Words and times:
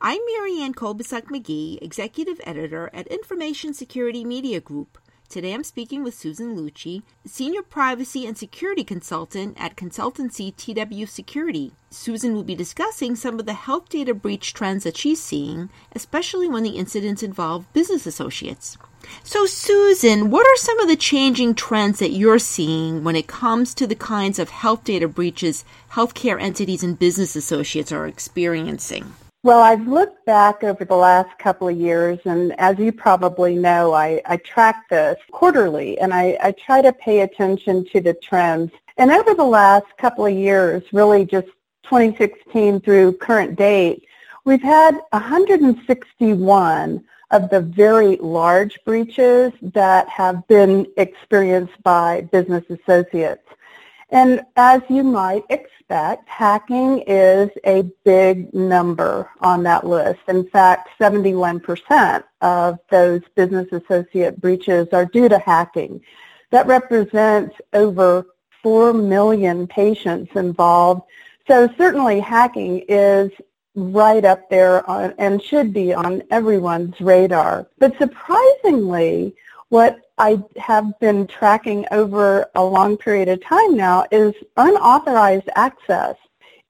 I'm 0.00 0.20
Marianne 0.36 0.74
Kolbasuk 0.74 1.24
McGee, 1.24 1.82
Executive 1.82 2.40
Editor 2.44 2.88
at 2.94 3.08
Information 3.08 3.74
Security 3.74 4.24
Media 4.24 4.60
Group. 4.60 4.96
Today 5.28 5.52
I'm 5.52 5.64
speaking 5.64 6.04
with 6.04 6.14
Susan 6.14 6.56
Lucci, 6.56 7.02
Senior 7.26 7.62
Privacy 7.62 8.24
and 8.24 8.38
Security 8.38 8.84
Consultant 8.84 9.56
at 9.58 9.74
consultancy 9.74 10.54
TW 10.54 11.04
Security. 11.04 11.72
Susan 11.90 12.32
will 12.32 12.44
be 12.44 12.54
discussing 12.54 13.16
some 13.16 13.40
of 13.40 13.46
the 13.46 13.54
health 13.54 13.88
data 13.88 14.14
breach 14.14 14.54
trends 14.54 14.84
that 14.84 14.96
she's 14.96 15.20
seeing, 15.20 15.68
especially 15.96 16.48
when 16.48 16.62
the 16.62 16.78
incidents 16.78 17.24
involve 17.24 17.70
business 17.72 18.06
associates. 18.06 18.78
So, 19.24 19.46
Susan, 19.46 20.30
what 20.30 20.46
are 20.46 20.56
some 20.58 20.78
of 20.78 20.86
the 20.86 20.94
changing 20.94 21.56
trends 21.56 21.98
that 21.98 22.12
you're 22.12 22.38
seeing 22.38 23.02
when 23.02 23.16
it 23.16 23.26
comes 23.26 23.74
to 23.74 23.86
the 23.88 23.96
kinds 23.96 24.38
of 24.38 24.50
health 24.50 24.84
data 24.84 25.08
breaches 25.08 25.64
healthcare 25.90 26.40
entities 26.40 26.84
and 26.84 26.96
business 26.96 27.34
associates 27.34 27.90
are 27.90 28.06
experiencing? 28.06 29.12
Well, 29.44 29.60
I've 29.60 29.86
looked 29.86 30.26
back 30.26 30.64
over 30.64 30.84
the 30.84 30.96
last 30.96 31.38
couple 31.38 31.68
of 31.68 31.76
years, 31.76 32.18
and 32.24 32.58
as 32.58 32.76
you 32.76 32.90
probably 32.90 33.54
know, 33.54 33.92
I, 33.92 34.20
I 34.26 34.36
track 34.38 34.88
this 34.88 35.16
quarterly, 35.30 35.96
and 36.00 36.12
I, 36.12 36.36
I 36.42 36.50
try 36.50 36.82
to 36.82 36.92
pay 36.92 37.20
attention 37.20 37.84
to 37.92 38.00
the 38.00 38.14
trends. 38.14 38.72
And 38.96 39.12
over 39.12 39.34
the 39.34 39.44
last 39.44 39.86
couple 39.96 40.26
of 40.26 40.34
years, 40.34 40.82
really 40.92 41.24
just 41.24 41.46
2016 41.84 42.80
through 42.80 43.12
current 43.18 43.54
date, 43.54 44.04
we've 44.44 44.60
had 44.60 44.98
161 45.12 47.04
of 47.30 47.50
the 47.50 47.60
very 47.60 48.16
large 48.16 48.76
breaches 48.84 49.52
that 49.62 50.08
have 50.08 50.44
been 50.48 50.84
experienced 50.96 51.80
by 51.84 52.22
business 52.32 52.64
associates. 52.70 53.46
And 54.10 54.42
as 54.56 54.80
you 54.88 55.02
might 55.02 55.44
expect, 55.50 56.28
hacking 56.28 57.04
is 57.06 57.50
a 57.66 57.82
big 58.04 58.52
number 58.54 59.30
on 59.40 59.62
that 59.64 59.86
list. 59.86 60.20
In 60.28 60.48
fact, 60.48 60.88
71% 60.98 62.24
of 62.40 62.78
those 62.90 63.20
business 63.34 63.68
associate 63.70 64.40
breaches 64.40 64.88
are 64.92 65.04
due 65.04 65.28
to 65.28 65.38
hacking. 65.38 66.00
That 66.50 66.66
represents 66.66 67.54
over 67.74 68.26
4 68.62 68.94
million 68.94 69.66
patients 69.66 70.32
involved. 70.34 71.02
So 71.46 71.68
certainly 71.76 72.20
hacking 72.20 72.84
is 72.88 73.30
right 73.74 74.24
up 74.24 74.48
there 74.50 74.88
on, 74.88 75.14
and 75.18 75.42
should 75.42 75.72
be 75.72 75.92
on 75.94 76.22
everyone's 76.30 77.00
radar. 77.00 77.68
But 77.78 77.96
surprisingly, 77.98 79.36
what 79.68 80.00
I 80.16 80.42
have 80.56 80.98
been 81.00 81.26
tracking 81.26 81.84
over 81.90 82.46
a 82.54 82.64
long 82.64 82.96
period 82.96 83.28
of 83.28 83.42
time 83.42 83.76
now 83.76 84.06
is 84.10 84.34
unauthorized 84.56 85.48
access 85.54 86.16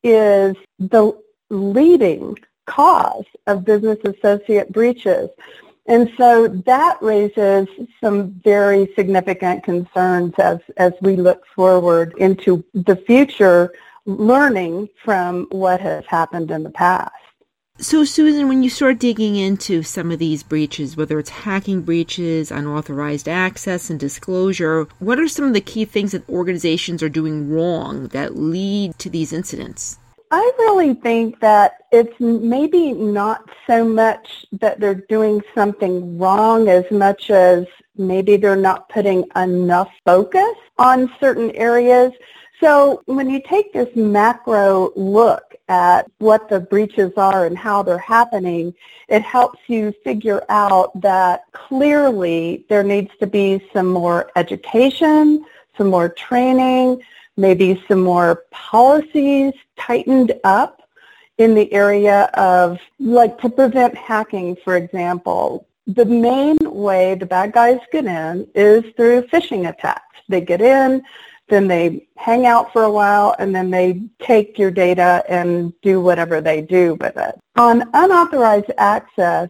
is 0.03 0.57
the 0.79 1.19
leading 1.51 2.37
cause 2.67 3.25
of 3.47 3.65
business 3.65 3.99
associate 4.05 4.73
breaches. 4.73 5.31
And 5.87 6.11
so 6.19 6.49
that 6.49 6.99
raises 7.01 7.67
some 8.03 8.33
very 8.45 8.93
significant 8.95 9.65
concerns 9.65 10.35
as, 10.39 10.59
as 10.77 10.93
we 11.01 11.17
look 11.17 11.47
forward 11.55 12.15
into 12.19 12.63
the 12.75 12.97
future 12.97 13.73
learning 14.05 14.89
from 15.03 15.47
what 15.51 15.81
has 15.81 16.05
happened 16.07 16.51
in 16.51 16.63
the 16.63 16.71
past. 16.71 17.13
So, 17.81 18.03
Susan, 18.03 18.49
when 18.49 18.65
you 18.65 18.71
start 18.71 18.99
digging 18.99 19.37
into 19.37 19.85
some 19.85 20.11
of 20.11 20.19
these 20.19 20.43
breaches, 20.43 20.97
whether 20.97 21.17
it's 21.21 21.31
hacking 21.31 21.83
breaches, 21.83 22.51
unauthorized 22.51 23.29
access, 23.29 23.89
and 23.89 24.01
disclosure, 24.01 24.89
what 24.99 25.21
are 25.21 25.29
some 25.29 25.45
of 25.45 25.55
the 25.55 25.61
key 25.61 25.85
things 25.85 26.11
that 26.11 26.29
organizations 26.29 27.05
are 27.05 27.09
doing 27.09 27.49
wrong 27.49 28.09
that 28.09 28.37
lead 28.37 28.99
to 28.99 29.09
these 29.09 29.33
incidents? 29.33 29.97
I 30.33 30.51
really 30.59 30.95
think 30.95 31.39
that 31.39 31.75
it's 31.93 32.19
maybe 32.19 32.95
not 32.95 33.49
so 33.69 33.85
much 33.85 34.45
that 34.61 34.81
they're 34.81 35.07
doing 35.09 35.41
something 35.55 36.19
wrong 36.19 36.69
as 36.69 36.85
much 36.91 37.31
as 37.31 37.65
maybe 37.97 38.37
they're 38.37 38.57
not 38.57 38.89
putting 38.89 39.25
enough 39.37 39.91
focus 40.05 40.57
on 40.79 41.13
certain 41.21 41.53
areas. 41.53 42.11
So 42.61 43.03
when 43.07 43.31
you 43.31 43.41
take 43.41 43.73
this 43.73 43.95
macro 43.95 44.91
look 44.97 45.55
at 45.69 46.11
what 46.19 46.49
the 46.49 46.59
breaches 46.59 47.13
are 47.17 47.47
and 47.47 47.57
how 47.57 47.83
they're 47.83 47.99
happening, 47.99 48.75
it 49.09 49.23
helps 49.23 49.61
you 49.69 49.95
figure 50.03 50.45
out 50.49 50.99
that 51.01 51.43
clearly 51.53 52.65
there 52.69 52.83
needs 52.83 53.11
to 53.21 53.27
be 53.27 53.63
some 53.73 53.87
more 53.87 54.31
education, 54.35 55.45
some 55.77 55.89
more 55.89 56.09
training, 56.09 57.01
maybe 57.37 57.83
some 57.87 58.01
more 58.01 58.45
policies 58.51 59.53
tightened 59.77 60.33
up 60.43 60.83
in 61.37 61.55
the 61.55 61.73
area 61.73 62.25
of, 62.35 62.79
like 62.99 63.39
to 63.41 63.49
prevent 63.49 63.95
hacking, 63.97 64.57
for 64.65 64.77
example. 64.77 65.69
The 65.87 66.05
main 66.05 66.57
way 66.63 67.15
the 67.15 67.27
bad 67.27 67.53
guys 67.53 67.79
get 67.93 68.07
in 68.07 68.49
is 68.55 68.85
through 68.97 69.29
phishing 69.29 69.69
attacks. 69.69 70.03
They 70.29 70.41
get 70.41 70.61
in, 70.61 71.03
then 71.49 71.69
they 71.69 72.07
hang 72.17 72.47
out 72.47 72.73
for 72.73 72.83
a 72.83 72.91
while, 72.91 73.35
and 73.39 73.55
then 73.55 73.71
they 73.71 74.03
take 74.21 74.59
your 74.59 74.71
data 74.71 75.25
and 75.29 75.73
do 75.81 76.01
whatever 76.01 76.41
they 76.41 76.61
do 76.61 76.95
with 77.01 77.17
it. 77.17 77.39
On 77.57 77.89
unauthorized 77.95 78.73
access, 78.79 79.49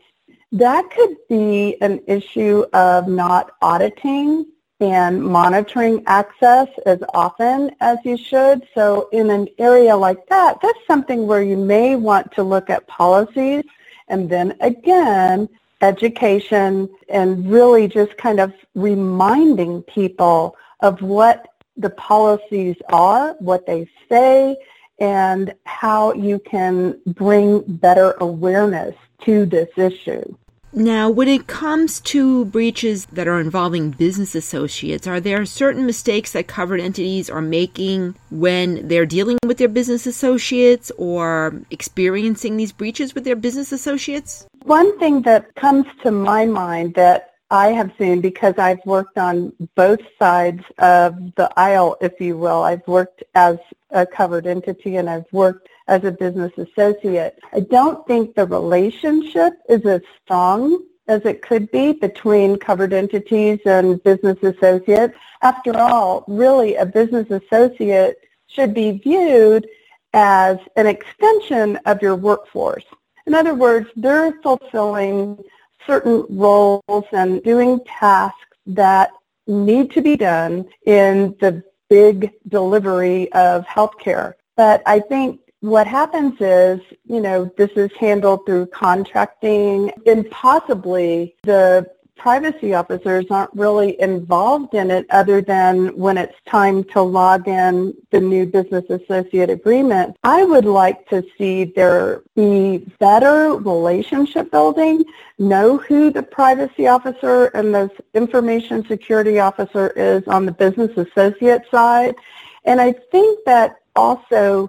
that 0.53 0.91
could 0.91 1.17
be 1.29 1.77
an 1.83 2.01
issue 2.07 2.65
of 2.73 3.09
not 3.09 3.53
auditing 3.61 4.47
and 4.81 5.23
monitoring 5.23 6.03
access 6.07 6.69
as 6.87 7.03
often 7.13 7.71
as 7.81 7.99
you 8.05 8.17
should. 8.17 8.67
So 8.75 9.09
in 9.13 9.29
an 9.31 9.49
area 9.59 9.97
like 9.97 10.27
that, 10.29 10.61
that's 10.63 10.79
something 10.87 11.27
where 11.27 11.43
you 11.43 11.57
may 11.57 11.97
want 11.97 12.31
to 12.33 12.43
look 12.43 12.71
at 12.71 12.87
policies 12.87 13.65
and 14.07 14.31
then 14.31 14.57
again, 14.61 15.49
education 15.83 16.89
and 17.09 17.51
really 17.51 17.89
just 17.89 18.17
kind 18.17 18.41
of 18.41 18.53
reminding 18.75 19.83
people 19.83 20.57
of 20.81 21.03
what 21.03 21.47
the 21.79 21.91
policies 21.91 22.77
are, 22.91 23.35
what 23.39 23.67
they 23.67 23.89
say, 24.09 24.57
and 24.99 25.55
how 25.65 26.13
you 26.15 26.41
can 26.41 27.01
bring 27.07 27.63
better 27.67 28.17
awareness 28.21 28.95
to 29.25 29.47
this 29.47 29.69
issue. 29.77 30.37
Now, 30.73 31.09
when 31.09 31.29
it 31.29 31.47
comes 31.47 31.99
to 32.01 32.45
breaches 32.45 33.07
that 33.07 33.27
are 33.27 33.41
involving 33.41 33.91
business 33.91 34.35
associates, 34.35 35.07
are 35.07 35.19
there 35.19 35.47
certain 35.47 35.87
mistakes 35.87 36.33
that 36.33 36.47
covered 36.47 36.81
entities 36.81 37.31
are 37.31 37.41
making 37.41 38.15
when 38.31 38.87
they're 38.87 39.07
dealing 39.07 39.39
with 39.47 39.57
their 39.57 39.69
business 39.69 40.07
associates 40.07 40.93
or 40.99 41.63
experiencing 41.71 42.59
these 42.59 42.73
breaches 42.73 43.15
with 43.15 43.25
their 43.25 43.37
business 43.37 43.73
associates? 43.73 44.47
One 44.65 44.99
thing 44.99 45.23
that 45.23 45.55
comes 45.55 45.87
to 46.03 46.11
my 46.11 46.45
mind 46.45 46.95
that 46.95 47.33
I 47.51 47.69
have 47.69 47.93
seen 47.99 48.21
because 48.21 48.55
I've 48.59 48.85
worked 48.85 49.17
on 49.17 49.53
both 49.75 50.01
sides 50.19 50.63
of 50.79 51.35
the 51.37 51.51
aisle, 51.57 51.97
if 52.01 52.21
you 52.21 52.37
will. 52.37 52.63
I've 52.63 52.87
worked 52.87 53.25
as 53.35 53.57
a 53.91 54.05
covered 54.05 54.47
entity 54.47 54.97
and 54.97 55.09
I've 55.09 55.33
worked 55.33 55.69
as 55.87 56.05
a 56.05 56.11
business 56.11 56.53
associate. 56.59 57.39
I 57.55 57.61
don't 57.61 58.07
think 58.07 58.35
the 58.35 58.47
relationship 58.47 59.55
is 59.69 59.85
as 59.87 60.03
strong 60.23 60.85
as 61.09 61.25
it 61.25 61.41
could 61.41 61.71
be 61.71 61.95
between 61.95 62.59
covered 62.59 62.93
entities 62.93 63.61
and 63.65 64.03
business 64.03 64.37
associates. 64.43 65.15
After 65.41 65.75
all, 65.79 66.25
really 66.29 66.75
a 66.77 66.85
business 66.85 67.31
associate 67.31 68.19
should 68.47 68.75
be 68.75 68.93
viewed 68.99 69.67
as 70.13 70.59
an 70.77 70.87
extension 70.87 71.77
of 71.87 72.03
your 72.03 72.17
workforce. 72.17 72.85
In 73.27 73.35
other 73.35 73.55
words, 73.55 73.89
they're 73.97 74.33
fulfilling 74.43 75.43
certain 75.87 76.25
roles 76.29 77.05
and 77.13 77.43
doing 77.43 77.81
tasks 77.87 78.39
that 78.67 79.11
need 79.47 79.91
to 79.93 80.03
be 80.03 80.17
done 80.17 80.69
in 80.87 81.37
the 81.41 81.63
big 81.89 82.33
delivery 82.49 83.33
of 83.33 83.65
healthcare. 83.65 84.35
But 84.57 84.83
I 84.87 85.01
think 85.01 85.41
what 85.61 85.87
happens 85.87 86.35
is, 86.41 86.81
you 87.05 87.21
know, 87.21 87.51
this 87.57 87.71
is 87.77 87.91
handled 87.99 88.47
through 88.47 88.67
contracting 88.67 89.91
and 90.07 90.31
possibly 90.31 91.35
the 91.43 91.87
privacy 92.19 92.75
officers 92.75 93.27
aren't 93.31 93.55
really 93.55 93.99
involved 94.01 94.75
in 94.75 94.91
it 94.91 95.07
other 95.11 95.41
than 95.41 95.97
when 95.97 96.19
it's 96.19 96.35
time 96.47 96.85
to 96.85 97.01
log 97.01 97.49
in 97.49 97.95
the 98.11 98.21
new 98.21 98.45
business 98.45 98.85
associate 98.91 99.49
agreement. 99.49 100.17
I 100.25 100.45
would 100.45 100.65
like 100.65 101.09
to 101.09 101.25
see 101.39 101.65
there 101.65 102.23
be 102.35 102.79
better 102.99 103.55
relationship 103.55 104.51
building, 104.51 105.05
know 105.39 105.79
who 105.79 106.11
the 106.11 106.23
privacy 106.23 106.87
officer 106.87 107.47
and 107.55 107.75
the 107.75 107.91
information 108.15 108.85
security 108.87 109.39
officer 109.39 109.89
is 109.97 110.27
on 110.27 110.45
the 110.45 110.53
business 110.53 110.97
associate 110.97 111.63
side. 111.71 112.17
And 112.65 112.81
I 112.81 112.93
think 112.93 113.45
that 113.47 113.81
also 113.97 114.69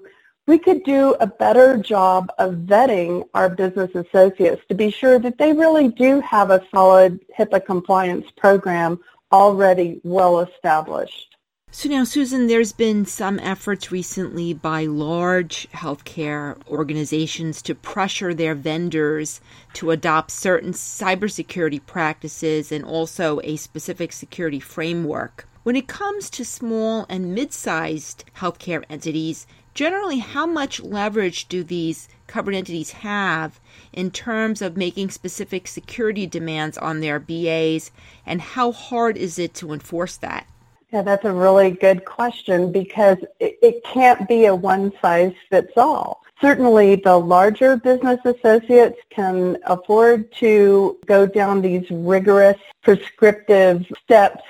we 0.49 0.57
could 0.57 0.83
do 0.83 1.15
a 1.19 1.27
better 1.27 1.77
job 1.77 2.31
of 2.39 2.55
vetting 2.55 3.23
our 3.35 3.49
business 3.49 3.91
associates 3.93 4.63
to 4.67 4.73
be 4.73 4.89
sure 4.89 5.19
that 5.19 5.37
they 5.37 5.53
really 5.53 5.89
do 5.89 6.19
have 6.21 6.49
a 6.49 6.65
solid 6.73 7.19
HIPAA 7.37 7.63
compliance 7.63 8.25
program 8.35 8.99
already 9.31 10.01
well 10.03 10.39
established. 10.39 11.35
So 11.69 11.87
now, 11.87 12.03
Susan, 12.03 12.47
there's 12.47 12.71
been 12.71 13.05
some 13.05 13.37
efforts 13.37 13.91
recently 13.91 14.55
by 14.55 14.87
large 14.87 15.69
healthcare 15.69 16.57
organizations 16.67 17.61
to 17.61 17.75
pressure 17.75 18.33
their 18.33 18.55
vendors 18.55 19.41
to 19.73 19.91
adopt 19.91 20.31
certain 20.31 20.71
cybersecurity 20.71 21.85
practices 21.85 22.71
and 22.71 22.83
also 22.83 23.39
a 23.43 23.55
specific 23.55 24.11
security 24.11 24.59
framework. 24.59 25.47
When 25.61 25.75
it 25.75 25.87
comes 25.87 26.31
to 26.31 26.43
small 26.43 27.05
and 27.09 27.35
mid 27.35 27.53
sized 27.53 28.25
healthcare 28.37 28.83
entities, 28.89 29.45
generally, 29.73 30.19
how 30.19 30.45
much 30.45 30.81
leverage 30.81 31.47
do 31.47 31.63
these 31.63 32.07
covered 32.27 32.55
entities 32.55 32.91
have 32.91 33.59
in 33.91 34.11
terms 34.11 34.61
of 34.61 34.77
making 34.77 35.09
specific 35.09 35.67
security 35.67 36.27
demands 36.27 36.77
on 36.77 36.99
their 36.99 37.19
BAs, 37.19 37.91
and 38.25 38.41
how 38.41 38.71
hard 38.71 39.17
is 39.17 39.39
it 39.39 39.53
to 39.55 39.73
enforce 39.73 40.17
that? 40.17 40.45
Yeah, 40.91 41.03
that's 41.03 41.25
a 41.25 41.31
really 41.31 41.71
good 41.71 42.05
question 42.05 42.71
because 42.71 43.17
it, 43.39 43.59
it 43.61 43.83
can't 43.83 44.27
be 44.27 44.45
a 44.45 44.55
one 44.55 44.91
size 45.01 45.33
fits 45.49 45.73
all. 45.77 46.23
Certainly 46.41 46.97
the 46.97 47.17
larger 47.17 47.77
business 47.77 48.19
associates 48.25 48.97
can 49.09 49.57
afford 49.65 50.31
to 50.33 50.97
go 51.05 51.27
down 51.27 51.61
these 51.61 51.85
rigorous 51.91 52.57
prescriptive 52.81 53.85
steps 54.03 54.43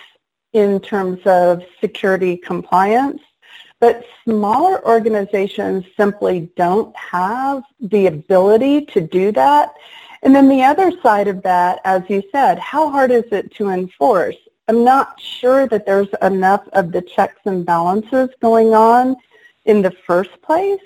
in 0.53 0.79
terms 0.79 1.19
of 1.25 1.63
security 1.81 2.37
compliance. 2.37 3.21
But 3.79 4.05
smaller 4.25 4.85
organizations 4.85 5.85
simply 5.95 6.51
don't 6.55 6.95
have 6.97 7.63
the 7.79 8.07
ability 8.07 8.85
to 8.87 9.01
do 9.01 9.31
that. 9.31 9.73
And 10.21 10.35
then 10.35 10.49
the 10.49 10.63
other 10.63 10.91
side 11.01 11.27
of 11.27 11.41
that, 11.43 11.79
as 11.85 12.03
you 12.09 12.21
said, 12.31 12.59
how 12.59 12.89
hard 12.89 13.11
is 13.11 13.23
it 13.31 13.53
to 13.55 13.69
enforce? 13.69 14.35
I'm 14.67 14.83
not 14.83 15.19
sure 15.19 15.65
that 15.67 15.85
there's 15.85 16.09
enough 16.21 16.67
of 16.73 16.91
the 16.91 17.01
checks 17.01 17.39
and 17.45 17.65
balances 17.65 18.29
going 18.41 18.73
on 18.73 19.15
in 19.65 19.81
the 19.81 19.91
first 20.05 20.41
place. 20.41 20.81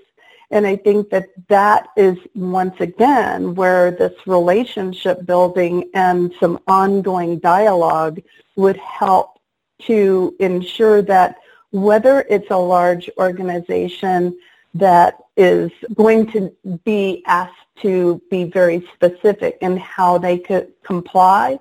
And 0.51 0.67
I 0.67 0.75
think 0.75 1.09
that 1.09 1.29
that 1.47 1.87
is 1.97 2.17
once 2.35 2.79
again 2.79 3.55
where 3.55 3.89
this 3.89 4.13
relationship 4.27 5.25
building 5.25 5.89
and 5.95 6.31
some 6.39 6.59
ongoing 6.67 7.39
dialogue 7.39 8.21
would 8.55 8.77
help 8.77 9.39
to 9.81 10.35
ensure 10.39 11.01
that 11.01 11.37
whether 11.73 12.25
it's 12.29 12.51
a 12.51 12.57
large 12.57 13.09
organization 13.17 14.37
that 14.75 15.17
is 15.35 15.71
going 15.95 16.31
to 16.31 16.55
be 16.85 17.23
asked 17.25 17.53
to 17.81 18.21
be 18.29 18.45
very 18.45 18.87
specific 18.93 19.57
in 19.61 19.75
how 19.77 20.17
they 20.17 20.37
could 20.37 20.71
comply 20.83 21.59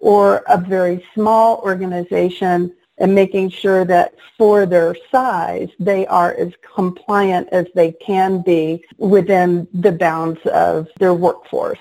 or 0.00 0.42
a 0.48 0.58
very 0.58 1.04
small 1.14 1.58
organization 1.58 2.74
and 2.98 3.14
making 3.14 3.48
sure 3.48 3.84
that 3.84 4.14
for 4.36 4.66
their 4.66 4.96
size, 5.10 5.68
they 5.78 6.06
are 6.06 6.34
as 6.34 6.52
compliant 6.74 7.48
as 7.50 7.66
they 7.74 7.92
can 7.92 8.42
be 8.42 8.84
within 8.98 9.66
the 9.72 9.92
bounds 9.92 10.40
of 10.46 10.88
their 10.98 11.14
workforce. 11.14 11.78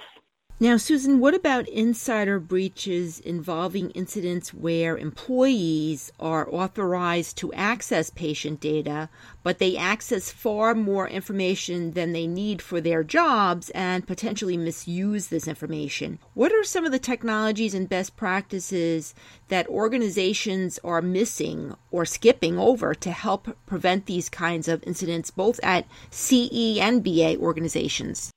Now, 0.59 0.77
Susan, 0.77 1.19
what 1.19 1.33
about 1.33 1.67
insider 1.67 2.39
breaches 2.39 3.19
involving 3.19 3.89
incidents 3.89 4.53
where 4.53 4.95
employees 4.95 6.11
are 6.19 6.47
authorized 6.53 7.37
to 7.37 7.51
access 7.53 8.11
patient 8.11 8.59
data, 8.59 9.09
but 9.41 9.57
they 9.57 9.75
access 9.75 10.31
far 10.31 10.75
more 10.75 11.09
information 11.09 11.93
than 11.93 12.13
they 12.13 12.27
need 12.27 12.61
for 12.61 12.79
their 12.79 13.03
jobs 13.03 13.71
and 13.71 14.07
potentially 14.07 14.55
misuse 14.55 15.27
this 15.27 15.47
information? 15.47 16.19
What 16.35 16.53
are 16.53 16.63
some 16.63 16.85
of 16.85 16.91
the 16.91 16.99
technologies 16.99 17.73
and 17.73 17.89
best 17.89 18.15
practices 18.15 19.15
that 19.47 19.67
organizations 19.67 20.79
are 20.83 21.01
missing 21.01 21.75
or 21.89 22.05
skipping 22.05 22.59
over 22.59 22.93
to 22.93 23.11
help 23.11 23.57
prevent 23.65 24.05
these 24.05 24.29
kinds 24.29 24.67
of 24.67 24.83
incidents, 24.83 25.31
both 25.31 25.59
at 25.63 25.87
CE 26.11 26.77
and 26.77 27.03
BA 27.03 27.37
organizations? 27.37 28.31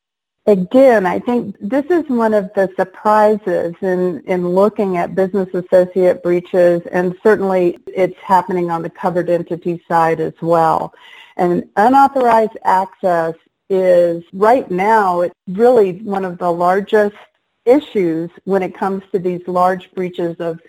Again, 0.46 1.06
I 1.06 1.18
think 1.18 1.56
this 1.60 1.84
is 1.86 2.08
one 2.08 2.34
of 2.34 2.50
the 2.54 2.70
surprises 2.76 3.74
in, 3.80 4.22
in 4.26 4.48
looking 4.48 4.96
at 4.96 5.14
business 5.14 5.48
associate 5.52 6.22
breaches, 6.22 6.82
and 6.92 7.16
certainly 7.22 7.78
it's 7.86 8.18
happening 8.20 8.70
on 8.70 8.82
the 8.82 8.90
covered 8.90 9.28
entity 9.28 9.82
side 9.88 10.20
as 10.20 10.34
well. 10.40 10.94
And 11.36 11.68
unauthorized 11.76 12.56
access 12.64 13.34
is 13.68 14.22
right 14.32 14.70
now, 14.70 15.22
it's 15.22 15.34
really 15.48 15.98
one 15.98 16.24
of 16.24 16.38
the 16.38 16.50
largest 16.50 17.16
issues 17.64 18.30
when 18.44 18.62
it 18.62 18.74
comes 18.74 19.02
to 19.12 19.18
these 19.18 19.42
large 19.48 19.90
breaches 19.92 20.36
of 20.38 20.60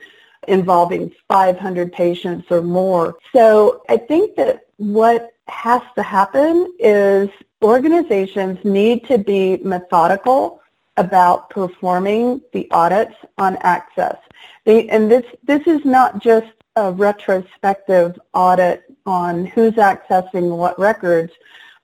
involving 0.48 1.14
500 1.28 1.94
patients 1.94 2.48
or 2.50 2.62
more. 2.62 3.18
So 3.34 3.84
I 3.90 3.98
think 3.98 4.36
that 4.38 4.66
what 4.78 5.32
has 5.48 5.82
to 5.96 6.04
happen 6.04 6.74
is 6.80 7.30
organizations 7.64 8.64
need 8.64 9.06
to 9.08 9.18
be 9.18 9.58
methodical 9.64 10.62
about 10.98 11.50
performing 11.50 12.42
the 12.54 12.70
audits 12.72 13.16
on 13.38 13.58
access. 13.58 14.18
They, 14.66 14.90
and 14.90 15.10
this, 15.10 15.26
this 15.44 15.66
is 15.68 15.86
not 15.86 16.20
just 16.22 16.48
a 16.76 16.92
retrospective 16.92 18.20
audit 18.34 18.84
on 19.06 19.46
who's 19.46 19.74
accessing 19.74 20.58
what 20.58 20.78
records, 20.78 21.34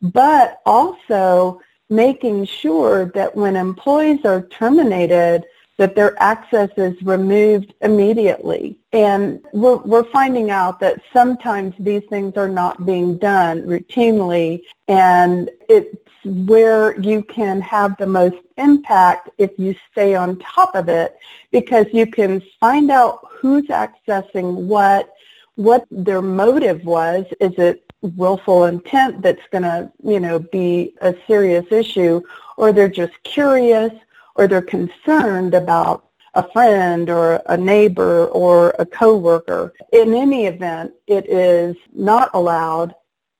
but 0.01 0.61
also 0.65 1.61
making 1.89 2.45
sure 2.45 3.05
that 3.13 3.35
when 3.35 3.55
employees 3.55 4.25
are 4.25 4.41
terminated, 4.43 5.45
that 5.77 5.95
their 5.95 6.21
access 6.21 6.69
is 6.77 7.01
removed 7.01 7.73
immediately. 7.81 8.77
And 8.91 9.41
we're, 9.53 9.77
we're 9.77 10.09
finding 10.11 10.51
out 10.51 10.79
that 10.81 11.01
sometimes 11.11 11.73
these 11.79 12.03
things 12.09 12.37
are 12.37 12.49
not 12.49 12.85
being 12.85 13.17
done 13.17 13.63
routinely, 13.63 14.61
and 14.87 15.49
it's 15.67 15.95
where 16.25 16.97
you 17.01 17.23
can 17.23 17.59
have 17.61 17.97
the 17.97 18.05
most 18.05 18.37
impact 18.57 19.29
if 19.37 19.51
you 19.57 19.75
stay 19.91 20.15
on 20.15 20.37
top 20.39 20.75
of 20.75 20.87
it 20.87 21.17
because 21.51 21.85
you 21.91 22.05
can 22.05 22.41
find 22.59 22.91
out 22.91 23.19
who's 23.29 23.67
accessing 23.67 24.53
what, 24.53 25.13
what 25.55 25.85
their 25.91 26.21
motive 26.21 26.85
was. 26.85 27.25
Is 27.41 27.53
it 27.57 27.83
willful 28.01 28.65
intent 28.65 29.21
that's 29.21 29.41
going 29.51 29.63
to, 29.63 29.91
you 30.03 30.19
know, 30.19 30.39
be 30.39 30.93
a 31.01 31.15
serious 31.25 31.65
issue, 31.71 32.21
or 32.57 32.71
they're 32.71 32.87
just 32.87 33.13
curious, 33.23 33.91
or 34.35 34.47
they're 34.47 34.61
concerned 34.61 35.53
about 35.53 36.09
a 36.33 36.49
friend 36.51 37.09
or 37.09 37.41
a 37.45 37.57
neighbor 37.57 38.25
or 38.27 38.73
a 38.79 38.85
coworker. 38.85 39.73
In 39.91 40.13
any 40.13 40.47
event, 40.47 40.93
it 41.07 41.29
is 41.29 41.75
not 41.93 42.29
allowed. 42.33 42.95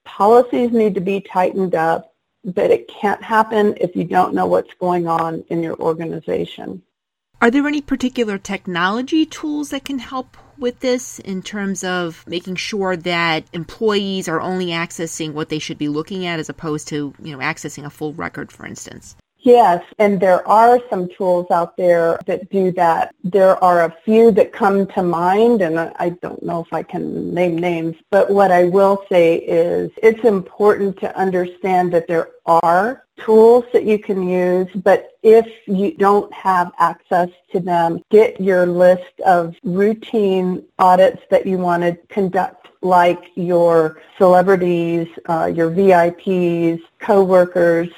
Policies 0.06 0.72
need 0.72 0.94
to 0.96 1.02
be 1.02 1.22
tightened 1.22 1.76
up, 1.76 2.14
but 2.44 2.70
it 2.70 2.88
can't 2.88 3.24
happen 3.24 3.76
if 3.80 3.96
you 3.96 4.04
don't 4.04 4.36
know 4.36 4.46
what's 4.46 4.74
going 4.76 5.08
on 5.08 5.44
in 5.50 5.64
your 5.64 5.76
organization. 5.78 6.84
Are 7.42 7.52
there 7.52 7.68
any 7.68 7.82
particular 7.82 8.38
technology 8.38 9.26
tools 9.26 9.72
that 9.72 9.86
can 9.86 10.00
help 10.00 10.38
with 10.58 10.80
this 10.80 11.20
in 11.20 11.42
terms 11.42 11.84
of 11.84 12.24
making 12.28 12.56
sure 12.56 12.96
that 12.96 13.44
employees 13.54 14.30
are 14.30 14.40
only 14.40 14.68
accessing 14.68 15.34
what 15.34 15.50
they 15.50 15.60
should 15.60 15.78
be 15.78 15.90
looking 15.90 16.26
at 16.26 16.40
as 16.40 16.48
opposed 16.48 16.88
to, 16.90 17.14
you 17.22 17.32
know, 17.32 17.40
accessing 17.40 17.86
a 17.86 17.90
full 17.90 18.14
record, 18.14 18.52
for 18.52 18.66
instance? 18.66 19.16
Yes, 19.44 19.84
and 20.00 20.22
there 20.22 20.48
are 20.48 20.80
some 20.90 21.10
tools 21.10 21.52
out 21.52 21.76
there 21.76 22.18
that 22.28 22.50
do 22.50 22.72
that. 22.72 23.14
There 23.26 23.62
are 23.62 23.84
a 23.84 23.96
few 24.06 24.32
that 24.32 24.54
come 24.54 24.88
to 24.88 25.04
mind, 25.04 25.62
and 25.62 25.78
I 25.78 26.16
don't 26.22 26.42
know 26.44 26.62
if 26.62 26.72
I 26.72 26.82
can 26.82 27.34
name 27.34 27.58
names, 27.58 27.98
but 28.10 28.32
what 28.32 28.52
I 28.52 28.64
will 28.64 29.04
say 29.12 29.36
is 29.36 29.92
it's 30.02 30.24
important 30.24 30.98
to 31.02 31.18
understand 31.18 31.92
that 31.92 32.08
there 32.08 32.30
are 32.46 33.04
tools 33.18 33.66
that 33.74 33.84
you 33.84 34.00
can 34.00 34.28
use, 34.30 34.70
but 34.76 35.10
if 35.24 35.46
you 35.68 35.92
don't 35.98 36.34
have 36.34 36.72
access 36.80 37.30
to 37.52 37.60
them, 37.60 38.02
get 38.10 38.40
your 38.40 38.66
list 38.66 39.20
of 39.26 39.56
routine 39.64 40.64
audits 40.80 41.22
that 41.30 41.46
you 41.46 41.58
want 41.58 41.84
to 41.84 41.98
conduct 42.08 42.70
like 42.82 43.32
your 43.36 44.02
celebrities, 44.18 45.08
uh, 45.28 45.52
your 45.54 45.70
VIPs, 45.70 46.82
coworkers, 47.00 47.90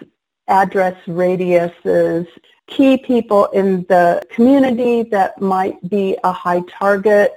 address 0.48 0.96
radiuses, 1.08 2.28
key 2.68 2.98
people 2.98 3.46
in 3.48 3.84
the 3.90 4.22
community 4.30 5.04
that 5.04 5.40
might 5.42 5.78
be 5.90 6.18
a 6.24 6.32
high 6.32 6.62
target, 6.70 7.34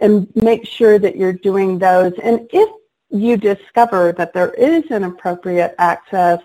and 0.00 0.28
make 0.36 0.66
sure 0.66 0.98
that 0.98 1.16
you're 1.16 1.32
doing 1.32 1.78
those. 1.78 2.12
And 2.22 2.48
if 2.52 2.68
you 3.10 3.36
discover 3.36 4.12
that 4.12 4.32
there 4.32 4.52
is 4.52 4.84
inappropriate 4.90 5.74
access, 5.78 6.40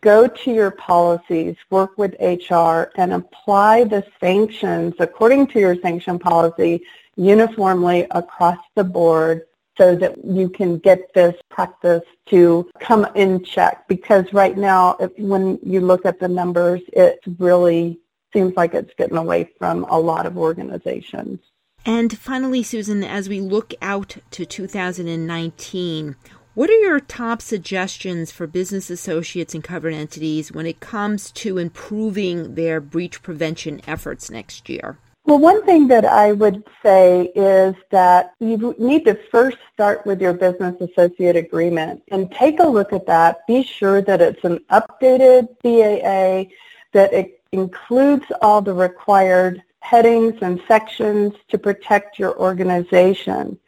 go 0.00 0.26
to 0.26 0.50
your 0.52 0.70
policies, 0.70 1.56
work 1.70 1.98
with 1.98 2.14
HR, 2.20 2.90
and 2.96 3.12
apply 3.12 3.84
the 3.84 4.04
sanctions 4.20 4.94
according 4.98 5.48
to 5.48 5.58
your 5.58 5.76
sanction 5.80 6.18
policy 6.18 6.82
uniformly 7.16 8.06
across 8.12 8.58
the 8.76 8.84
board 8.84 9.42
so 9.78 9.94
that 9.96 10.22
you 10.24 10.50
can 10.50 10.76
get 10.78 11.14
this 11.14 11.34
practice 11.48 12.02
to 12.26 12.68
come 12.80 13.06
in 13.14 13.42
check 13.44 13.86
because 13.88 14.30
right 14.32 14.58
now 14.58 14.96
if, 15.00 15.10
when 15.18 15.58
you 15.62 15.80
look 15.80 16.04
at 16.04 16.20
the 16.20 16.28
numbers 16.28 16.82
it 16.92 17.20
really 17.38 17.98
seems 18.32 18.54
like 18.56 18.74
it's 18.74 18.92
getting 18.98 19.16
away 19.16 19.50
from 19.58 19.84
a 19.84 19.98
lot 19.98 20.26
of 20.26 20.36
organizations. 20.36 21.38
And 21.86 22.18
finally, 22.18 22.62
Susan, 22.62 23.02
as 23.04 23.28
we 23.28 23.40
look 23.40 23.72
out 23.80 24.16
to 24.32 24.44
2019, 24.44 26.16
what 26.54 26.70
are 26.70 26.80
your 26.80 27.00
top 27.00 27.40
suggestions 27.40 28.32
for 28.32 28.46
business 28.46 28.90
associates 28.90 29.54
and 29.54 29.62
covered 29.62 29.94
entities 29.94 30.52
when 30.52 30.66
it 30.66 30.80
comes 30.80 31.30
to 31.32 31.56
improving 31.56 32.56
their 32.56 32.80
breach 32.80 33.22
prevention 33.22 33.80
efforts 33.86 34.30
next 34.30 34.68
year? 34.68 34.98
Well, 35.28 35.40
one 35.40 35.62
thing 35.66 35.88
that 35.88 36.06
I 36.06 36.32
would 36.32 36.64
say 36.82 37.30
is 37.34 37.74
that 37.90 38.32
you 38.40 38.74
need 38.78 39.04
to 39.04 39.14
first 39.30 39.58
start 39.74 40.06
with 40.06 40.22
your 40.22 40.32
business 40.32 40.80
associate 40.80 41.36
agreement 41.36 42.02
and 42.08 42.32
take 42.32 42.60
a 42.60 42.66
look 42.66 42.94
at 42.94 43.04
that. 43.08 43.46
Be 43.46 43.62
sure 43.62 44.00
that 44.00 44.22
it's 44.22 44.42
an 44.44 44.58
updated 44.70 45.48
BAA, 45.62 46.50
that 46.94 47.12
it 47.12 47.42
includes 47.52 48.24
all 48.40 48.62
the 48.62 48.72
required 48.72 49.62
headings 49.80 50.36
and 50.40 50.62
sections 50.66 51.34
to 51.48 51.58
protect 51.58 52.18
your 52.18 52.34
organization. 52.38 53.58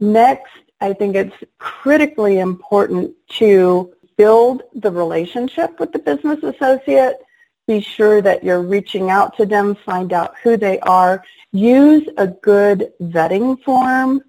Next, 0.00 0.50
I 0.80 0.94
think 0.94 1.14
it's 1.14 1.36
critically 1.58 2.40
important 2.40 3.14
to 3.38 3.94
build 4.16 4.64
the 4.74 4.90
relationship 4.90 5.78
with 5.78 5.92
the 5.92 6.00
business 6.00 6.42
associate. 6.42 7.23
Be 7.66 7.80
sure 7.80 8.20
that 8.20 8.44
you're 8.44 8.62
reaching 8.62 9.10
out 9.10 9.36
to 9.38 9.46
them, 9.46 9.74
find 9.74 10.12
out 10.12 10.34
who 10.42 10.56
they 10.56 10.78
are. 10.80 11.24
Use 11.52 12.06
a 12.18 12.26
good 12.26 12.92
vetting 13.00 13.62
form 13.62 14.22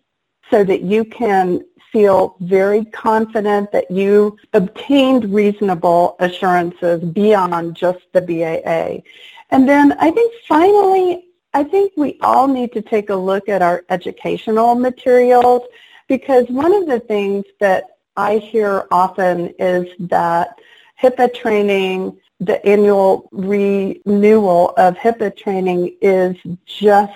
so 0.49 0.63
that 0.63 0.81
you 0.81 1.03
can 1.03 1.61
feel 1.91 2.35
very 2.41 2.85
confident 2.85 3.71
that 3.71 3.89
you 3.89 4.37
obtained 4.53 5.33
reasonable 5.33 6.15
assurances 6.19 7.01
beyond 7.03 7.75
just 7.75 7.99
the 8.13 8.21
BAA. 8.21 9.01
And 9.51 9.67
then 9.67 9.93
I 9.93 10.11
think 10.11 10.33
finally, 10.47 11.27
I 11.53 11.63
think 11.63 11.93
we 11.95 12.17
all 12.21 12.47
need 12.47 12.73
to 12.73 12.81
take 12.81 13.09
a 13.09 13.15
look 13.15 13.47
at 13.47 13.61
our 13.61 13.85
educational 13.89 14.75
materials 14.75 15.61
because 16.07 16.45
one 16.49 16.73
of 16.73 16.85
the 16.85 16.99
things 16.99 17.45
that 17.59 17.85
I 18.17 18.37
hear 18.37 18.87
often 18.91 19.53
is 19.59 19.87
that 19.99 20.59
HIPAA 21.01 21.33
training, 21.33 22.19
the 22.39 22.65
annual 22.65 23.29
renewal 23.31 24.73
of 24.77 24.95
HIPAA 24.95 25.35
training 25.37 25.95
is 26.01 26.35
just 26.65 27.13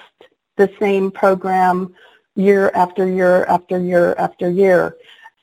the 0.56 0.72
same 0.80 1.12
program 1.12 1.94
year 2.36 2.72
after 2.74 3.08
year 3.08 3.46
after 3.46 3.80
year 3.80 4.16
after 4.18 4.50
year. 4.50 4.96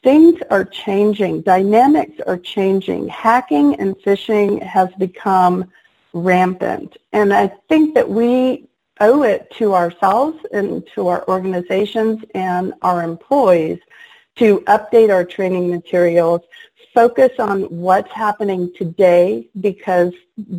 Things 0.03 0.41
are 0.51 0.65
changing. 0.65 1.43
Dynamics 1.43 2.21
are 2.27 2.39
changing. 2.39 3.09
Hacking 3.09 3.75
and 3.81 3.97
phishing 3.97 4.63
has 4.63 4.89
become 4.99 5.71
rampant. 6.13 6.97
And 7.13 7.35
I 7.35 7.49
think 7.69 7.95
that 7.95 8.09
we 8.09 8.69
owe 9.01 9.25
it 9.25 9.51
to 9.59 9.75
ourselves 9.75 10.39
and 10.53 10.87
to 10.95 11.09
our 11.09 11.29
organizations 11.29 12.23
and 12.35 12.73
our 12.83 13.03
employees 13.03 13.79
to 14.37 14.61
update 14.61 15.13
our 15.13 15.25
training 15.25 15.71
materials, 15.71 16.43
focus 16.97 17.33
on 17.39 17.65
what's 17.65 18.11
happening 18.11 18.73
today 18.75 19.47
because 19.61 20.15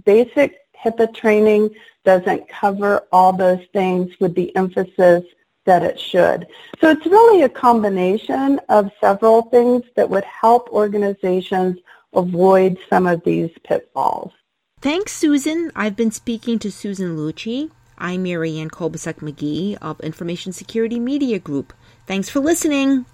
basic 0.06 0.60
HIPAA 0.86 1.12
training 1.15 1.72
doesn't 2.06 2.48
cover 2.48 3.08
all 3.12 3.34
those 3.34 3.65
things 3.74 4.12
with 4.20 4.36
the 4.36 4.56
emphasis 4.56 5.24
that 5.65 5.82
it 5.82 6.00
should. 6.00 6.46
So 6.79 6.91
it's 6.91 7.08
really 7.08 7.41
a 7.41 7.50
combination 7.50 8.62
of 8.70 8.91
several 9.01 9.50
things 9.50 9.82
that 9.96 10.08
would 10.08 10.24
help 10.25 10.70
organizations 10.70 11.79
avoid 12.13 12.77
some 12.88 13.08
of 13.08 13.24
these 13.24 13.50
pitfalls. 13.63 14.32
Thanks, 14.79 15.13
Susan. 15.13 15.72
I've 15.75 15.96
been 15.96 16.12
speaking 16.12 16.60
to 16.60 16.72
Susan 16.72 17.17
Lucci. 17.17 17.72
I'm 17.98 18.22
Marianne 18.22 18.70
Kolbasuk 18.70 19.22
McGee 19.22 19.75
of 19.82 20.00
Information 20.01 20.53
Security 20.53 21.00
Media 21.00 21.39
Group. 21.39 21.74
Thanks 22.06 22.29
for 22.29 22.41
listening. 22.41 23.08